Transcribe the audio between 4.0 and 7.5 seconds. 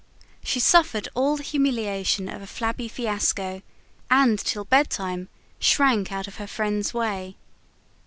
and, till bedtime, shrank out of her friends' way.